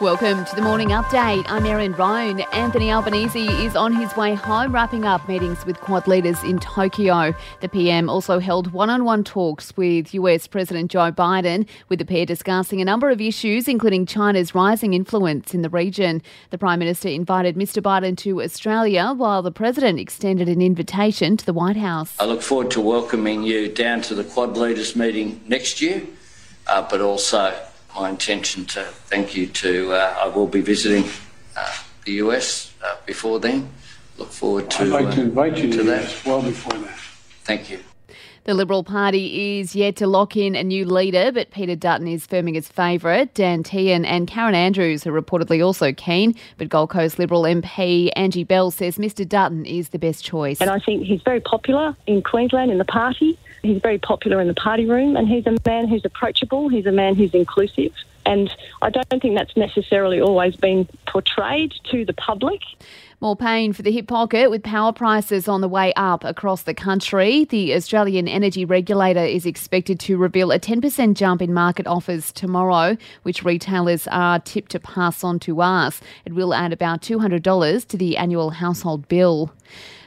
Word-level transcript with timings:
Welcome 0.00 0.46
to 0.46 0.56
the 0.56 0.62
morning 0.62 0.88
update. 0.88 1.44
I'm 1.48 1.66
Erin 1.66 1.92
Roan. 1.92 2.40
Anthony 2.54 2.90
Albanese 2.90 3.46
is 3.46 3.76
on 3.76 3.92
his 3.92 4.16
way 4.16 4.32
home, 4.32 4.72
wrapping 4.72 5.04
up 5.04 5.28
meetings 5.28 5.66
with 5.66 5.78
Quad 5.78 6.08
leaders 6.08 6.42
in 6.42 6.58
Tokyo. 6.58 7.34
The 7.60 7.68
PM 7.68 8.08
also 8.08 8.38
held 8.38 8.72
one 8.72 8.88
on 8.88 9.04
one 9.04 9.24
talks 9.24 9.76
with 9.76 10.14
US 10.14 10.46
President 10.46 10.90
Joe 10.90 11.12
Biden, 11.12 11.68
with 11.90 11.98
the 11.98 12.06
pair 12.06 12.24
discussing 12.24 12.80
a 12.80 12.84
number 12.86 13.10
of 13.10 13.20
issues, 13.20 13.68
including 13.68 14.06
China's 14.06 14.54
rising 14.54 14.94
influence 14.94 15.52
in 15.52 15.60
the 15.60 15.68
region. 15.68 16.22
The 16.48 16.56
Prime 16.56 16.78
Minister 16.78 17.10
invited 17.10 17.56
Mr. 17.56 17.82
Biden 17.82 18.16
to 18.18 18.40
Australia, 18.40 19.12
while 19.14 19.42
the 19.42 19.52
President 19.52 20.00
extended 20.00 20.48
an 20.48 20.62
invitation 20.62 21.36
to 21.36 21.44
the 21.44 21.52
White 21.52 21.76
House. 21.76 22.16
I 22.18 22.24
look 22.24 22.40
forward 22.40 22.70
to 22.70 22.80
welcoming 22.80 23.42
you 23.42 23.68
down 23.70 24.00
to 24.02 24.14
the 24.14 24.24
Quad 24.24 24.56
leaders 24.56 24.96
meeting 24.96 25.42
next 25.46 25.82
year, 25.82 26.04
uh, 26.68 26.88
but 26.90 27.02
also 27.02 27.54
my 27.94 28.08
intention 28.08 28.64
to 28.66 28.84
thank 29.06 29.36
you 29.36 29.46
to. 29.46 29.92
Uh, 29.92 30.16
I 30.18 30.26
will 30.28 30.46
be 30.46 30.60
visiting 30.60 31.04
uh, 31.56 31.76
the 32.04 32.12
US 32.24 32.72
uh, 32.82 32.96
before 33.06 33.40
then. 33.40 33.70
Look 34.18 34.30
forward 34.30 34.70
to. 34.72 34.82
I'd 34.82 34.88
like 34.88 35.14
to 35.14 35.20
uh, 35.20 35.24
invite 35.24 35.56
you 35.58 35.70
to, 35.70 35.78
to 35.78 35.82
that. 35.84 36.04
US 36.04 36.24
well 36.24 36.42
before 36.42 36.78
that. 36.78 36.98
Thank 37.44 37.70
you. 37.70 37.80
The 38.44 38.54
Liberal 38.54 38.82
Party 38.82 39.60
is 39.60 39.76
yet 39.76 39.96
to 39.96 40.06
lock 40.06 40.34
in 40.34 40.56
a 40.56 40.64
new 40.64 40.86
leader, 40.86 41.30
but 41.30 41.50
Peter 41.50 41.76
Dutton 41.76 42.08
is 42.08 42.26
firming 42.26 42.56
as 42.56 42.66
favourite. 42.66 43.34
Dan 43.34 43.62
Tehan 43.62 44.06
and 44.06 44.26
Karen 44.26 44.54
Andrews 44.54 45.06
are 45.06 45.12
reportedly 45.12 45.64
also 45.64 45.92
keen, 45.92 46.34
but 46.56 46.70
Gold 46.70 46.88
Coast 46.88 47.18
Liberal 47.18 47.42
MP 47.42 48.10
Angie 48.16 48.44
Bell 48.44 48.70
says 48.70 48.96
Mr 48.96 49.28
Dutton 49.28 49.66
is 49.66 49.90
the 49.90 49.98
best 49.98 50.24
choice. 50.24 50.58
And 50.58 50.70
I 50.70 50.78
think 50.78 51.04
he's 51.04 51.20
very 51.20 51.40
popular 51.40 51.94
in 52.06 52.22
Queensland 52.22 52.70
in 52.70 52.78
the 52.78 52.84
party. 52.86 53.38
He's 53.60 53.82
very 53.82 53.98
popular 53.98 54.40
in 54.40 54.48
the 54.48 54.54
party 54.54 54.86
room, 54.86 55.16
and 55.16 55.28
he's 55.28 55.46
a 55.46 55.56
man 55.66 55.86
who's 55.86 56.06
approachable. 56.06 56.70
He's 56.70 56.86
a 56.86 56.92
man 56.92 57.16
who's 57.16 57.34
inclusive. 57.34 57.92
And 58.24 58.54
I 58.80 58.88
don't 58.88 59.20
think 59.20 59.36
that's 59.36 59.56
necessarily 59.56 60.18
always 60.20 60.56
been 60.56 60.88
portrayed 61.10 61.74
to 61.90 62.04
the 62.04 62.12
public. 62.12 62.60
More 63.20 63.36
pain 63.36 63.74
for 63.74 63.82
the 63.82 63.92
hip 63.92 64.06
pocket 64.06 64.48
with 64.48 64.62
power 64.62 64.94
prices 64.94 65.46
on 65.46 65.60
the 65.60 65.68
way 65.68 65.92
up 65.94 66.24
across 66.24 66.62
the 66.62 66.72
country. 66.72 67.44
The 67.44 67.74
Australian 67.74 68.26
Energy 68.26 68.64
Regulator 68.64 69.24
is 69.24 69.44
expected 69.44 70.00
to 70.00 70.16
reveal 70.16 70.50
a 70.52 70.58
10% 70.58 71.14
jump 71.14 71.42
in 71.42 71.52
market 71.52 71.86
offers 71.86 72.32
tomorrow, 72.32 72.96
which 73.22 73.44
retailers 73.44 74.06
are 74.08 74.38
tipped 74.38 74.70
to 74.70 74.80
pass 74.80 75.22
on 75.22 75.38
to 75.40 75.60
us. 75.60 76.00
It 76.24 76.32
will 76.32 76.54
add 76.54 76.72
about 76.72 77.02
$200 77.02 77.86
to 77.88 77.96
the 77.98 78.16
annual 78.16 78.50
household 78.50 79.06
bill. 79.08 79.52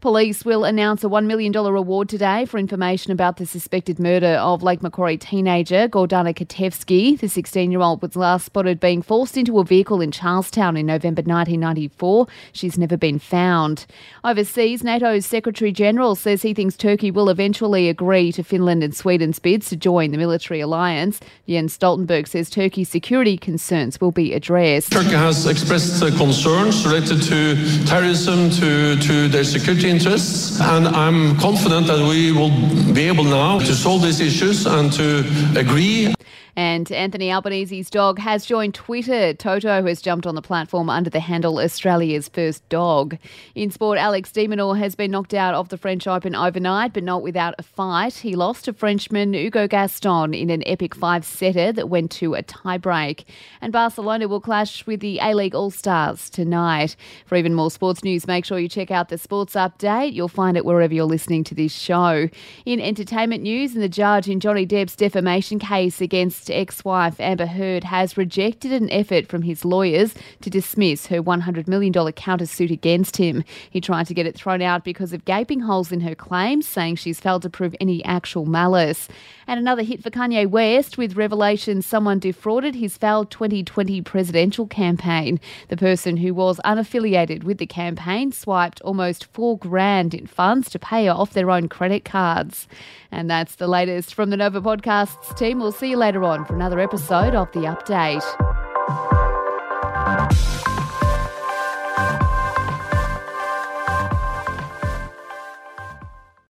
Police 0.00 0.44
will 0.44 0.64
announce 0.64 1.02
a 1.04 1.08
$1 1.08 1.24
million 1.24 1.52
reward 1.52 2.10
today 2.10 2.44
for 2.44 2.58
information 2.58 3.12
about 3.12 3.38
the 3.38 3.46
suspected 3.46 3.98
murder 3.98 4.36
of 4.40 4.62
Lake 4.62 4.82
Macquarie 4.82 5.16
teenager 5.16 5.88
Gordana 5.88 6.34
Kotevski. 6.34 7.18
The 7.18 7.28
16 7.28 7.70
year 7.70 7.80
old 7.80 8.02
was 8.02 8.14
last 8.14 8.44
spotted 8.44 8.78
being 8.78 9.00
forced 9.00 9.38
into 9.38 9.58
a 9.58 9.64
vehicle 9.64 10.02
in 10.02 10.10
Charlestown 10.10 10.76
in 10.76 10.84
November 10.84 11.22
1994. 11.22 12.26
She's 12.52 12.76
never 12.76 12.98
been 12.98 13.18
found. 13.18 13.86
Overseas, 14.22 14.84
NATO's 14.84 15.24
Secretary 15.24 15.72
General 15.72 16.14
says 16.14 16.42
he 16.42 16.52
thinks 16.52 16.76
Turkey 16.76 17.10
will 17.10 17.30
eventually 17.30 17.88
agree 17.88 18.32
to 18.32 18.44
Finland 18.44 18.84
and 18.84 18.94
Sweden's 18.94 19.38
bids 19.38 19.70
to 19.70 19.76
join 19.76 20.10
the 20.10 20.18
military 20.18 20.60
alliance. 20.60 21.20
Jens 21.48 21.76
Stoltenberg 21.76 22.28
says 22.28 22.50
Turkey's 22.50 22.90
security 22.90 23.38
concerns 23.38 23.98
will 23.98 24.12
be 24.12 24.34
addressed. 24.34 24.92
Turkey 24.92 25.10
has 25.10 25.46
expressed 25.46 26.00
concerns 26.18 26.84
related 26.84 27.22
to 27.22 27.86
terrorism, 27.86 28.50
to, 28.50 28.96
to 29.00 29.28
their 29.28 29.44
security 29.44 29.85
interests, 29.86 30.60
and 30.60 30.88
I'm 30.88 31.38
confident 31.38 31.86
that 31.86 32.00
we 32.00 32.32
will 32.32 32.50
be 32.92 33.08
able 33.08 33.24
now 33.24 33.58
to 33.58 33.74
solve 33.74 34.02
these 34.02 34.20
issues 34.20 34.66
and 34.66 34.92
to 34.92 35.24
agree 35.56 36.14
And 36.56 36.90
Anthony 36.90 37.30
Albanese's 37.30 37.90
dog 37.90 38.18
has 38.18 38.46
joined 38.46 38.74
Twitter. 38.74 39.34
Toto 39.34 39.84
has 39.84 40.00
jumped 40.00 40.26
on 40.26 40.34
the 40.34 40.40
platform 40.42 40.88
under 40.88 41.10
the 41.10 41.20
handle 41.20 41.58
Australia's 41.58 42.28
first 42.30 42.66
dog. 42.70 43.18
In 43.54 43.70
sport, 43.70 43.98
Alex 43.98 44.32
de 44.32 44.48
Minaur 44.48 44.78
has 44.78 44.94
been 44.94 45.10
knocked 45.10 45.34
out 45.34 45.54
of 45.54 45.68
the 45.68 45.76
French 45.76 46.06
Open 46.06 46.34
overnight, 46.34 46.94
but 46.94 47.02
not 47.02 47.22
without 47.22 47.54
a 47.58 47.62
fight. 47.62 48.14
He 48.14 48.34
lost 48.34 48.64
to 48.64 48.72
Frenchman 48.72 49.34
Hugo 49.34 49.68
Gaston 49.68 50.32
in 50.32 50.48
an 50.48 50.62
epic 50.66 50.94
five 50.94 51.26
setter 51.26 51.72
that 51.72 51.90
went 51.90 52.10
to 52.12 52.34
a 52.34 52.42
tiebreak. 52.42 53.26
And 53.60 53.70
Barcelona 53.70 54.26
will 54.26 54.40
clash 54.40 54.86
with 54.86 55.00
the 55.00 55.18
A 55.20 55.34
League 55.34 55.54
All 55.54 55.70
Stars 55.70 56.30
tonight. 56.30 56.96
For 57.26 57.36
even 57.36 57.52
more 57.52 57.70
sports 57.70 58.02
news, 58.02 58.26
make 58.26 58.46
sure 58.46 58.58
you 58.58 58.68
check 58.68 58.90
out 58.90 59.10
the 59.10 59.18
sports 59.18 59.54
update. 59.54 60.14
You'll 60.14 60.28
find 60.28 60.56
it 60.56 60.64
wherever 60.64 60.94
you're 60.94 61.04
listening 61.04 61.44
to 61.44 61.54
this 61.54 61.72
show. 61.72 62.30
In 62.64 62.80
entertainment 62.80 63.42
news, 63.42 63.74
and 63.74 63.82
the 63.82 63.90
judge 63.90 64.26
in 64.26 64.40
Johnny 64.40 64.66
Depp's 64.66 64.96
defamation 64.96 65.58
case 65.58 66.00
against 66.00 66.45
ex 66.50 66.84
wife 66.84 67.20
Amber 67.20 67.46
Heard 67.46 67.84
has 67.84 68.16
rejected 68.16 68.72
an 68.72 68.90
effort 68.90 69.26
from 69.26 69.42
his 69.42 69.64
lawyers 69.64 70.14
to 70.42 70.50
dismiss 70.50 71.06
her 71.06 71.22
$100 71.22 71.68
million 71.68 71.92
countersuit 71.92 72.70
against 72.70 73.16
him. 73.16 73.44
He 73.70 73.80
tried 73.80 74.06
to 74.06 74.14
get 74.14 74.26
it 74.26 74.36
thrown 74.36 74.62
out 74.62 74.84
because 74.84 75.12
of 75.12 75.24
gaping 75.24 75.60
holes 75.60 75.92
in 75.92 76.00
her 76.00 76.14
claims, 76.14 76.66
saying 76.66 76.96
she's 76.96 77.20
failed 77.20 77.42
to 77.42 77.50
prove 77.50 77.74
any 77.80 78.04
actual 78.04 78.46
malice. 78.46 79.08
And 79.46 79.60
another 79.60 79.82
hit 79.82 80.02
for 80.02 80.10
Kanye 80.10 80.48
West 80.48 80.98
with 80.98 81.16
revelations 81.16 81.86
someone 81.86 82.18
defrauded 82.18 82.74
his 82.74 82.96
failed 82.96 83.30
2020 83.30 84.02
presidential 84.02 84.66
campaign. 84.66 85.38
The 85.68 85.76
person 85.76 86.16
who 86.16 86.34
was 86.34 86.60
unaffiliated 86.64 87.44
with 87.44 87.58
the 87.58 87.66
campaign 87.66 88.32
swiped 88.32 88.80
almost 88.80 89.26
four 89.26 89.56
grand 89.56 90.14
in 90.14 90.26
funds 90.26 90.68
to 90.70 90.78
pay 90.78 91.08
off 91.08 91.32
their 91.32 91.50
own 91.50 91.68
credit 91.68 92.04
cards. 92.04 92.66
And 93.12 93.30
that's 93.30 93.54
the 93.54 93.68
latest 93.68 94.14
from 94.14 94.30
the 94.30 94.36
Nova 94.36 94.60
Podcasts 94.60 95.36
team. 95.38 95.60
We'll 95.60 95.72
see 95.72 95.90
you 95.90 95.96
later 95.96 96.24
on 96.36 96.44
for 96.44 96.54
another 96.54 96.80
episode 96.80 97.34
of 97.34 97.50
The 97.52 97.60
Update. 97.60 99.15